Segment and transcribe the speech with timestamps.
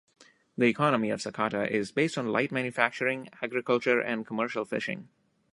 [0.57, 5.09] The economy of Sakata is based on light manufacturing, agriculture and commercial fishing.